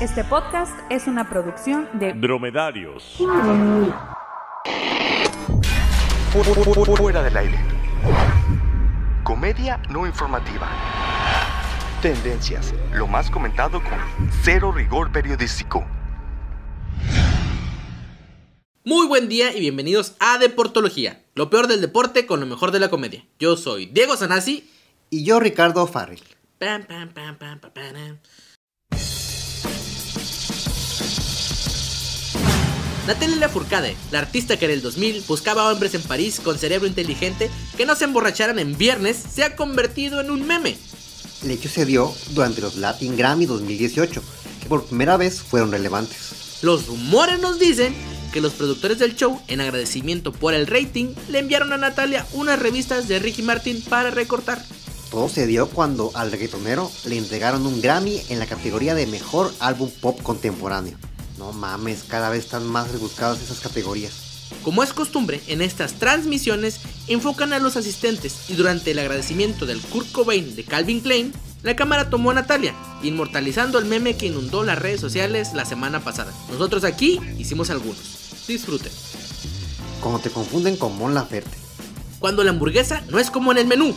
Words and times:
Este 0.00 0.24
podcast 0.24 0.72
es 0.88 1.06
una 1.06 1.28
producción 1.28 1.86
de 1.92 2.14
Dromedarios. 2.14 3.18
Fuera 6.96 7.22
del 7.22 7.36
aire. 7.36 7.58
Comedia 9.22 9.82
no 9.90 10.06
informativa. 10.06 10.70
Tendencias. 12.00 12.72
Lo 12.94 13.06
más 13.08 13.30
comentado 13.30 13.82
con 13.82 14.30
cero 14.42 14.72
rigor 14.72 15.12
periodístico. 15.12 15.86
Muy 18.84 19.06
buen 19.06 19.28
día 19.28 19.54
y 19.54 19.60
bienvenidos 19.60 20.16
a 20.18 20.38
Deportología, 20.38 21.22
lo 21.34 21.50
peor 21.50 21.66
del 21.66 21.82
deporte 21.82 22.24
con 22.24 22.40
lo 22.40 22.46
mejor 22.46 22.70
de 22.70 22.80
la 22.80 22.88
comedia. 22.88 23.26
Yo 23.38 23.58
soy 23.58 23.84
Diego 23.84 24.16
Sanasi. 24.16 24.66
Y 25.10 25.24
yo, 25.24 25.40
Ricardo 25.40 25.86
Farrell. 25.86 26.22
Pam, 26.58 26.84
pam, 26.84 27.12
pam, 27.12 27.38
Natalia 33.10 33.38
Lafourcade, 33.38 33.96
la 34.12 34.20
artista 34.20 34.56
que 34.56 34.66
en 34.66 34.70
el 34.70 34.82
2000 34.82 35.24
buscaba 35.26 35.72
hombres 35.72 35.94
en 35.94 36.02
París 36.02 36.38
con 36.38 36.56
cerebro 36.58 36.86
inteligente 36.86 37.50
que 37.76 37.84
no 37.84 37.96
se 37.96 38.04
emborracharan 38.04 38.60
en 38.60 38.78
viernes, 38.78 39.16
se 39.16 39.42
ha 39.42 39.56
convertido 39.56 40.20
en 40.20 40.30
un 40.30 40.46
meme. 40.46 40.78
El 41.42 41.50
hecho 41.50 41.68
se 41.68 41.84
dio 41.84 42.14
durante 42.30 42.60
los 42.60 42.76
Latin 42.76 43.16
Grammy 43.16 43.46
2018, 43.46 44.22
que 44.62 44.68
por 44.68 44.84
primera 44.84 45.16
vez 45.16 45.42
fueron 45.42 45.72
relevantes. 45.72 46.60
Los 46.62 46.86
rumores 46.86 47.40
nos 47.40 47.58
dicen 47.58 47.96
que 48.32 48.40
los 48.40 48.52
productores 48.52 49.00
del 49.00 49.16
show, 49.16 49.40
en 49.48 49.60
agradecimiento 49.60 50.30
por 50.30 50.54
el 50.54 50.68
rating, 50.68 51.12
le 51.30 51.40
enviaron 51.40 51.72
a 51.72 51.78
Natalia 51.78 52.24
unas 52.34 52.60
revistas 52.60 53.08
de 53.08 53.18
Ricky 53.18 53.42
Martin 53.42 53.82
para 53.82 54.12
recortar. 54.12 54.64
Todo 55.10 55.28
se 55.28 55.48
dio 55.48 55.68
cuando 55.68 56.12
al 56.14 56.30
reggaetonero 56.30 56.88
le 57.06 57.18
entregaron 57.18 57.66
un 57.66 57.82
Grammy 57.82 58.22
en 58.28 58.38
la 58.38 58.46
categoría 58.46 58.94
de 58.94 59.08
Mejor 59.08 59.52
Álbum 59.58 59.90
Pop 60.00 60.22
Contemporáneo. 60.22 60.96
No 61.40 61.54
mames, 61.54 62.04
cada 62.06 62.28
vez 62.28 62.44
están 62.44 62.66
más 62.66 62.92
rebuscadas 62.92 63.40
esas 63.40 63.60
categorías. 63.60 64.12
Como 64.62 64.82
es 64.82 64.92
costumbre, 64.92 65.40
en 65.46 65.62
estas 65.62 65.94
transmisiones 65.94 66.80
enfocan 67.08 67.54
a 67.54 67.58
los 67.58 67.78
asistentes 67.78 68.50
y 68.50 68.56
durante 68.56 68.90
el 68.90 68.98
agradecimiento 68.98 69.64
del 69.64 69.80
Kurt 69.80 70.12
Cobain 70.12 70.54
de 70.54 70.64
Calvin 70.64 71.00
Klein, 71.00 71.32
la 71.62 71.74
cámara 71.74 72.10
tomó 72.10 72.30
a 72.30 72.34
Natalia, 72.34 72.74
inmortalizando 73.02 73.78
el 73.78 73.86
meme 73.86 74.18
que 74.18 74.26
inundó 74.26 74.64
las 74.64 74.78
redes 74.78 75.00
sociales 75.00 75.54
la 75.54 75.64
semana 75.64 76.00
pasada. 76.00 76.30
Nosotros 76.50 76.84
aquí 76.84 77.18
hicimos 77.38 77.70
algunos. 77.70 78.02
Disfruten. 78.46 78.92
Como 80.02 80.18
te 80.18 80.28
confunden 80.28 80.76
con 80.76 80.94
Mon 80.98 81.14
Laferte. 81.14 81.56
Cuando 82.18 82.44
la 82.44 82.50
hamburguesa 82.50 83.02
no 83.08 83.18
es 83.18 83.30
como 83.30 83.50
en 83.50 83.56
el 83.56 83.66
menú. 83.66 83.94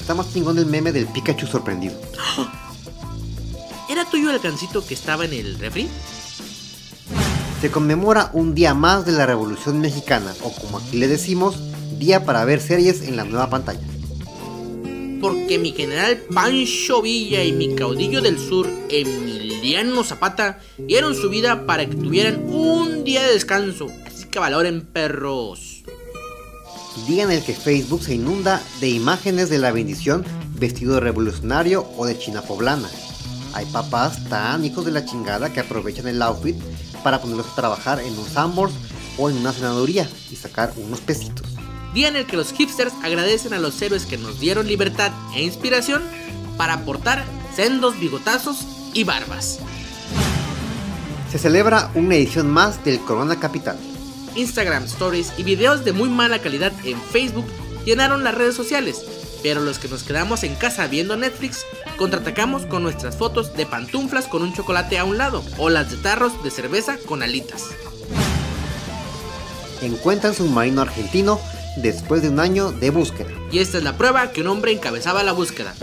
Está 0.00 0.14
más 0.14 0.32
chingón 0.32 0.58
el 0.58 0.66
meme 0.66 0.92
del 0.92 1.08
Pikachu 1.08 1.48
sorprendido. 1.48 2.00
¿Era 3.90 4.04
tuyo 4.04 4.30
el 4.30 4.36
alcancito 4.36 4.86
que 4.86 4.94
estaba 4.94 5.24
en 5.24 5.32
el 5.32 5.58
refri? 5.58 5.88
Se 7.62 7.70
conmemora 7.70 8.28
un 8.32 8.56
día 8.56 8.74
más 8.74 9.06
de 9.06 9.12
la 9.12 9.24
Revolución 9.24 9.80
Mexicana, 9.80 10.34
o 10.42 10.50
como 10.50 10.78
aquí 10.78 10.96
le 10.96 11.06
decimos, 11.06 11.60
día 11.96 12.24
para 12.24 12.44
ver 12.44 12.60
series 12.60 13.02
en 13.02 13.16
la 13.16 13.22
nueva 13.22 13.50
pantalla. 13.50 13.86
Porque 15.20 15.60
mi 15.60 15.70
general 15.70 16.16
Pancho 16.34 17.00
Villa 17.02 17.44
y 17.44 17.52
mi 17.52 17.76
caudillo 17.76 18.20
del 18.20 18.36
sur, 18.40 18.68
Emiliano 18.88 20.02
Zapata, 20.02 20.58
dieron 20.76 21.14
su 21.14 21.30
vida 21.30 21.64
para 21.64 21.88
que 21.88 21.94
tuvieran 21.94 22.42
un 22.48 23.04
día 23.04 23.22
de 23.22 23.32
descanso. 23.32 23.86
Así 24.06 24.24
que 24.24 24.40
valoren 24.40 24.80
perros. 24.80 25.84
Día 27.06 27.22
en 27.22 27.30
el 27.30 27.44
que 27.44 27.54
Facebook 27.54 28.02
se 28.02 28.16
inunda 28.16 28.60
de 28.80 28.88
imágenes 28.88 29.50
de 29.50 29.60
la 29.60 29.70
bendición 29.70 30.24
vestido 30.58 30.94
de 30.94 31.00
revolucionario 31.00 31.86
o 31.96 32.06
de 32.06 32.18
china 32.18 32.42
poblana. 32.42 32.90
Hay 33.54 33.66
papás 33.66 34.28
tan 34.28 34.64
hijos 34.64 34.84
de 34.84 34.90
la 34.90 35.04
chingada 35.04 35.52
que 35.52 35.60
aprovechan 35.60 36.08
el 36.08 36.22
outfit 36.22 36.56
para 37.02 37.20
ponerlos 37.20 37.46
a 37.46 37.54
trabajar 37.54 38.00
en 38.00 38.18
un 38.18 38.28
Sambors 38.28 38.72
o 39.18 39.30
en 39.30 39.36
una 39.36 39.52
senaduría 39.52 40.08
y 40.30 40.36
sacar 40.36 40.72
unos 40.76 41.00
pesitos. 41.00 41.46
Día 41.94 42.08
en 42.08 42.16
el 42.16 42.26
que 42.26 42.36
los 42.36 42.52
hipsters 42.52 42.94
agradecen 43.02 43.52
a 43.52 43.58
los 43.58 43.80
héroes 43.82 44.06
que 44.06 44.16
nos 44.16 44.40
dieron 44.40 44.66
libertad 44.66 45.12
e 45.34 45.42
inspiración 45.42 46.02
para 46.56 46.74
aportar 46.74 47.24
sendos 47.54 47.98
bigotazos 48.00 48.66
y 48.94 49.04
barbas. 49.04 49.58
Se 51.30 51.38
celebra 51.38 51.90
una 51.94 52.14
edición 52.14 52.50
más 52.50 52.82
del 52.84 53.00
Corona 53.00 53.38
Capital. 53.38 53.78
Instagram 54.34 54.84
Stories 54.84 55.32
y 55.36 55.42
videos 55.42 55.84
de 55.84 55.92
muy 55.92 56.08
mala 56.08 56.38
calidad 56.40 56.72
en 56.84 57.00
Facebook 57.00 57.46
llenaron 57.84 58.24
las 58.24 58.34
redes 58.34 58.54
sociales, 58.54 59.02
pero 59.42 59.60
los 59.60 59.78
que 59.78 59.88
nos 59.88 60.02
quedamos 60.02 60.42
en 60.44 60.54
casa 60.54 60.86
viendo 60.86 61.16
Netflix 61.16 61.64
contraatacamos 62.02 62.66
con 62.66 62.82
nuestras 62.82 63.16
fotos 63.16 63.54
de 63.54 63.64
pantuflas 63.64 64.26
con 64.26 64.42
un 64.42 64.52
chocolate 64.52 64.98
a 64.98 65.04
un 65.04 65.18
lado 65.18 65.44
o 65.56 65.70
las 65.70 65.88
de 65.88 65.98
tarros 65.98 66.42
de 66.42 66.50
cerveza 66.50 66.96
con 67.06 67.22
alitas. 67.22 67.68
Encuentran 69.80 70.34
submarino 70.34 70.82
argentino 70.82 71.38
después 71.76 72.22
de 72.22 72.30
un 72.30 72.40
año 72.40 72.72
de 72.72 72.90
búsqueda. 72.90 73.30
Y 73.52 73.60
esta 73.60 73.78
es 73.78 73.84
la 73.84 73.96
prueba 73.96 74.32
que 74.32 74.40
un 74.40 74.48
hombre 74.48 74.72
encabezaba 74.72 75.22
la 75.22 75.30
búsqueda. 75.30 75.74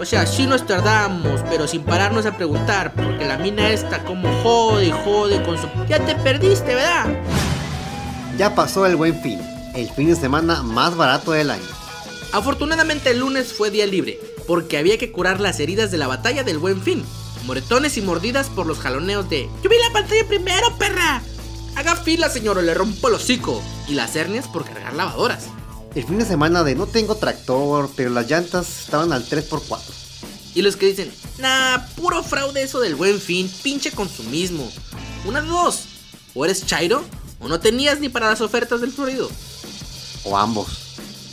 O 0.00 0.06
sea, 0.06 0.24
sí 0.24 0.46
nos 0.46 0.64
tardamos, 0.64 1.42
pero 1.50 1.68
sin 1.68 1.82
pararnos 1.82 2.24
a 2.24 2.34
preguntar, 2.34 2.94
porque 2.94 3.26
la 3.26 3.36
mina 3.36 3.68
esta 3.68 4.02
como 4.04 4.26
jode 4.42 4.86
y 4.86 4.90
jode 4.90 5.42
con 5.42 5.58
su... 5.58 5.68
Ya 5.86 5.98
te 5.98 6.14
perdiste, 6.14 6.74
¿verdad? 6.74 7.08
Ya 8.38 8.54
pasó 8.54 8.86
el 8.86 8.96
buen 8.96 9.20
fin, 9.20 9.38
el 9.74 9.90
fin 9.90 10.08
de 10.08 10.16
semana 10.16 10.62
más 10.62 10.96
barato 10.96 11.32
del 11.32 11.50
año. 11.50 11.77
Afortunadamente 12.32 13.10
el 13.10 13.20
lunes 13.20 13.52
fue 13.52 13.70
día 13.70 13.86
libre, 13.86 14.20
porque 14.46 14.76
había 14.76 14.98
que 14.98 15.10
curar 15.10 15.40
las 15.40 15.60
heridas 15.60 15.90
de 15.90 15.98
la 15.98 16.06
batalla 16.06 16.44
del 16.44 16.58
buen 16.58 16.82
fin. 16.82 17.04
Moretones 17.46 17.96
y 17.96 18.02
mordidas 18.02 18.48
por 18.48 18.66
los 18.66 18.78
jaloneos 18.78 19.28
de 19.30 19.48
¡Yo 19.62 19.70
vi 19.70 19.76
la 19.78 19.92
pantalla 19.92 20.26
primero, 20.26 20.76
perra! 20.76 21.22
Haga 21.76 21.96
fila, 21.96 22.28
señor, 22.28 22.58
o 22.58 22.62
le 22.62 22.74
rompo 22.74 23.08
el 23.08 23.14
hocico. 23.14 23.62
Y 23.86 23.94
las 23.94 24.14
hernias 24.16 24.46
por 24.48 24.64
cargar 24.64 24.94
lavadoras. 24.94 25.44
El 25.94 26.04
fin 26.04 26.18
de 26.18 26.26
semana 26.26 26.64
de 26.64 26.74
no 26.74 26.86
tengo 26.86 27.14
tractor, 27.14 27.88
pero 27.96 28.10
las 28.10 28.28
llantas 28.28 28.80
estaban 28.80 29.12
al 29.12 29.24
3x4. 29.24 29.80
Y 30.54 30.62
los 30.62 30.76
que 30.76 30.86
dicen, 30.86 31.10
nah, 31.38 31.78
puro 31.96 32.22
fraude 32.22 32.62
eso 32.62 32.80
del 32.80 32.96
buen 32.96 33.20
fin, 33.20 33.50
pinche 33.62 33.92
consumismo. 33.92 34.70
Una 35.24 35.40
de 35.40 35.48
dos, 35.48 35.84
o 36.34 36.44
eres 36.44 36.66
chairo, 36.66 37.04
o 37.40 37.48
no 37.48 37.60
tenías 37.60 38.00
ni 38.00 38.08
para 38.08 38.28
las 38.28 38.40
ofertas 38.40 38.80
del 38.80 38.92
Florido. 38.92 39.30
O 40.24 40.36
ambos. 40.36 40.87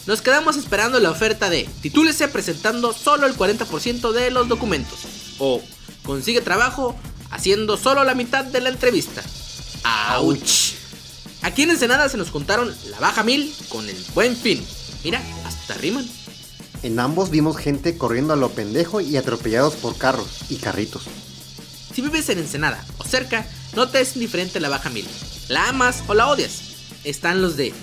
Nos 0.08 0.22
quedamos 0.22 0.56
esperando 0.56 1.00
la 1.00 1.10
oferta 1.10 1.50
de 1.50 1.68
titúlese 1.82 2.28
presentando 2.28 2.94
solo 2.94 3.26
el 3.26 3.36
40% 3.36 4.12
de 4.12 4.30
los 4.30 4.48
documentos. 4.48 5.00
O 5.40 5.62
consigue 6.04 6.42
trabajo 6.42 6.96
haciendo 7.32 7.76
solo 7.76 8.04
la 8.04 8.14
mitad 8.14 8.46
de 8.46 8.62
la 8.62 8.70
entrevista. 8.70 9.24
¡Auch! 9.84 10.76
Aquí 11.42 11.64
en 11.64 11.72
Ensenada 11.72 12.08
se 12.10 12.18
nos 12.18 12.30
contaron 12.30 12.76
la 12.90 13.00
baja 13.00 13.24
mil 13.24 13.54
con 13.70 13.88
el 13.90 13.98
buen 14.14 14.36
fin. 14.36 14.64
Mira, 15.04 15.22
hasta 15.46 15.74
riman. 15.76 16.08
En 16.84 17.00
ambos 17.00 17.32
vimos 17.32 17.58
gente 17.58 17.98
corriendo 17.98 18.34
a 18.34 18.36
lo 18.36 18.50
pendejo 18.50 19.02
y 19.02 19.18
atropellados 19.18 19.74
por 19.76 19.98
carros 19.98 20.28
y 20.50 20.58
carritos. 20.58 21.04
Si 21.94 22.02
vives 22.02 22.30
en 22.30 22.40
Ensenada 22.40 22.84
o 23.00 23.04
cerca, 23.06 23.48
no 23.76 23.90
te 23.90 24.02
es 24.02 24.16
indiferente 24.16 24.60
la 24.60 24.70
baja 24.70 24.90
mil. 24.90 25.08
La 25.48 25.70
amas 25.70 26.04
o 26.08 26.14
la 26.14 26.28
odias. 26.28 26.62
Están 27.04 27.42
los 27.42 27.58
de 27.58 27.74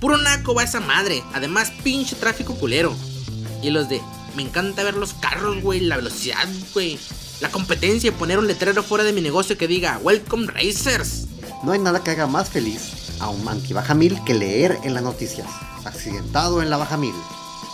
puro 0.00 0.16
naco 0.16 0.54
va 0.54 0.64
esa 0.64 0.80
madre, 0.80 1.22
además 1.32 1.72
pinche 1.84 2.16
tráfico 2.16 2.54
culero. 2.54 2.94
Y 3.62 3.70
los 3.70 3.88
de 3.88 4.00
me 4.34 4.42
encanta 4.42 4.82
ver 4.82 4.94
los 4.94 5.14
carros, 5.14 5.60
güey, 5.62 5.80
la 5.80 5.96
velocidad, 5.96 6.48
güey. 6.72 6.98
La 7.40 7.50
competencia, 7.50 8.12
poner 8.12 8.38
un 8.38 8.46
letrero 8.46 8.82
fuera 8.82 9.04
de 9.04 9.12
mi 9.12 9.20
negocio 9.20 9.56
que 9.56 9.66
diga 9.66 9.98
Welcome 10.02 10.46
Racers. 10.48 11.26
No 11.62 11.72
hay 11.72 11.78
nada 11.78 12.02
que 12.02 12.10
haga 12.10 12.26
más 12.26 12.48
feliz 12.48 13.16
a 13.20 13.28
un 13.28 13.46
anti-baja 13.48 13.94
mil 13.94 14.22
que 14.24 14.34
leer 14.34 14.78
en 14.84 14.94
las 14.94 15.02
noticias. 15.02 15.46
Accidentado 15.84 16.62
en 16.62 16.70
la 16.70 16.76
baja 16.76 16.96
mil. 16.96 17.14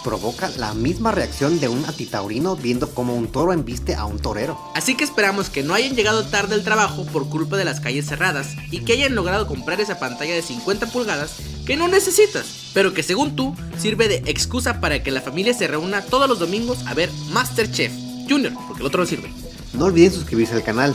Provoca 0.06 0.48
la 0.56 0.72
misma 0.72 1.10
reacción 1.10 1.58
de 1.58 1.66
un 1.66 1.84
antitaurino 1.84 2.54
viendo 2.54 2.94
como 2.94 3.16
un 3.16 3.26
toro 3.26 3.52
embiste 3.52 3.96
a 3.96 4.04
un 4.04 4.20
torero. 4.20 4.56
Así 4.76 4.94
que 4.94 5.02
esperamos 5.02 5.50
que 5.50 5.64
no 5.64 5.74
hayan 5.74 5.96
llegado 5.96 6.24
tarde 6.24 6.54
al 6.54 6.62
trabajo 6.62 7.04
por 7.06 7.28
culpa 7.28 7.56
de 7.56 7.64
las 7.64 7.80
calles 7.80 8.06
cerradas 8.06 8.54
y 8.70 8.84
que 8.84 8.92
hayan 8.92 9.16
logrado 9.16 9.48
comprar 9.48 9.80
esa 9.80 9.98
pantalla 9.98 10.32
de 10.32 10.42
50 10.42 10.92
pulgadas 10.92 11.34
que 11.66 11.76
no 11.76 11.88
necesitas, 11.88 12.70
pero 12.72 12.94
que 12.94 13.02
según 13.02 13.34
tú 13.34 13.56
sirve 13.78 14.06
de 14.06 14.22
excusa 14.30 14.80
para 14.80 15.02
que 15.02 15.10
la 15.10 15.22
familia 15.22 15.54
se 15.54 15.66
reúna 15.66 16.02
todos 16.02 16.28
los 16.28 16.38
domingos 16.38 16.86
a 16.86 16.94
ver 16.94 17.10
Masterchef 17.32 17.92
Junior, 18.30 18.52
porque 18.68 18.82
el 18.82 18.86
otro 18.86 19.00
no 19.00 19.08
sirve. 19.08 19.32
No 19.72 19.86
olviden 19.86 20.12
suscribirse 20.12 20.54
al 20.54 20.62
canal. 20.62 20.94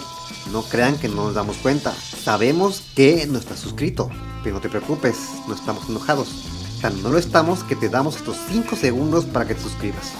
No 0.54 0.64
crean 0.64 0.98
que 0.98 1.10
no 1.10 1.26
nos 1.26 1.36
damos 1.36 1.58
cuenta. 1.58 1.94
Sabemos 2.24 2.82
que 2.96 3.28
no 3.28 3.40
estás 3.40 3.60
suscrito, 3.60 4.10
pero 4.42 4.56
no 4.56 4.62
te 4.62 4.70
preocupes, 4.70 5.18
no 5.50 5.54
estamos 5.54 5.90
enojados. 5.90 6.61
Tan 6.82 7.04
no 7.04 7.10
lo 7.10 7.20
estamos 7.20 7.64
que 7.64 7.76
te 7.76 7.90
damos 7.90 8.16
estos 8.16 8.38
5 8.50 8.76
segundos 8.76 9.26
para 9.26 9.48
que 9.48 9.54
te 9.54 9.62
suscribas. 9.62 10.16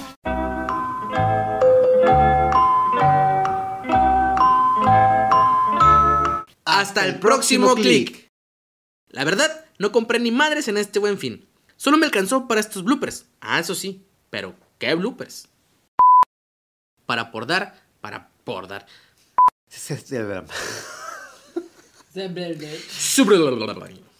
Hasta 6.64 7.04
el 7.04 7.18
próximo 7.18 7.74
clic. 7.74 8.28
La 9.08 9.24
verdad, 9.24 9.64
no 9.78 9.90
compré 9.90 10.20
ni 10.20 10.30
madres 10.30 10.68
en 10.68 10.76
este 10.76 11.00
buen 11.00 11.18
fin. 11.18 11.48
Solo 11.76 11.96
me 11.96 12.06
alcanzó 12.06 12.46
para 12.46 12.60
estos 12.60 12.84
bloopers. 12.84 13.26
Ah, 13.40 13.58
eso 13.58 13.74
sí, 13.74 14.06
pero 14.30 14.54
¿qué 14.78 14.94
bloopers? 14.94 15.48
Para 17.06 17.32
por 17.32 17.48
dar, 17.48 17.82
para 18.00 18.30
por 18.44 18.68
dar. 18.68 18.86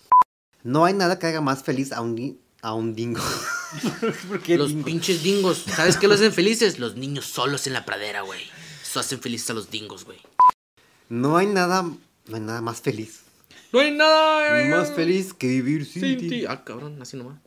No 0.65 0.85
hay 0.85 0.95
nada 0.95 1.19
que 1.19 1.27
haga 1.27 1.41
más 1.41 1.63
feliz 1.63 1.93
a 1.93 2.01
un, 2.01 2.39
a 2.63 2.75
un 2.75 2.95
dingo. 2.95 3.21
¿Por 4.29 4.41
qué 4.43 4.57
Los 4.57 4.69
dingo? 4.69 4.85
pinches 4.85 5.23
dingos. 5.23 5.65
¿Sabes 5.75 5.97
qué 5.97 6.07
los 6.09 6.21
hacen 6.21 6.33
felices? 6.33 6.79
Los 6.79 6.97
niños 6.97 7.27
solos 7.27 7.67
en 7.67 7.73
la 7.73 7.85
pradera, 7.85 8.23
güey. 8.23 8.41
Eso 8.83 9.01
hacen 9.01 9.21
felices 9.21 9.51
a 9.51 9.55
los 9.55 9.71
dingos, 9.71 10.05
güey. 10.05 10.19
No 11.09 11.37
hay 11.37 11.47
nada, 11.47 11.83
no 11.83 12.35
hay 12.37 12.41
nada 12.41 12.61
más 12.61 12.81
feliz. 12.81 13.21
No 13.73 13.81
hay 13.81 13.91
nada 13.91 14.77
Más 14.77 14.93
feliz 14.93 15.33
que 15.33 15.47
vivir 15.49 15.87
sin, 15.87 16.03
sin 16.03 16.19
ti. 16.19 16.29
ti. 16.29 16.45
Ah, 16.47 16.63
cabrón, 16.63 17.01
así 17.01 17.17
nomás. 17.17 17.39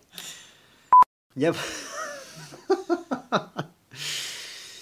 Ya. 1.36 1.54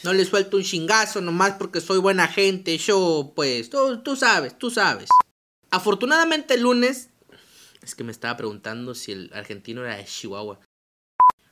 No 0.03 0.11
le 0.13 0.25
suelto 0.25 0.57
un 0.57 0.63
chingazo 0.63 1.21
nomás 1.21 1.53
porque 1.53 1.79
soy 1.81 1.97
buena 1.99 2.27
gente. 2.27 2.77
Yo, 2.77 3.31
pues, 3.35 3.69
tú, 3.69 4.01
tú 4.03 4.15
sabes, 4.15 4.57
tú 4.57 4.69
sabes. 4.71 5.09
Afortunadamente 5.71 6.55
el 6.55 6.61
lunes... 6.61 7.09
Es 7.83 7.95
que 7.95 8.03
me 8.03 8.11
estaba 8.11 8.37
preguntando 8.37 8.95
si 8.95 9.11
el 9.11 9.31
argentino 9.33 9.83
era 9.83 9.97
de 9.97 10.05
Chihuahua. 10.05 10.59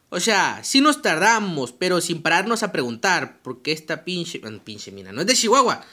O 0.10 0.20
sea, 0.20 0.64
sí 0.64 0.82
nos 0.82 1.02
tardamos, 1.02 1.72
pero 1.72 2.02
sin 2.02 2.22
pararnos 2.22 2.64
a 2.64 2.72
preguntar, 2.72 3.42
porque 3.42 3.72
esta 3.72 4.04
pinche... 4.04 4.42
Pinche 4.64 4.92
mina, 4.92 5.12
no 5.12 5.22
es 5.22 5.28
de 5.28 5.36
Chihuahua. 5.36 5.86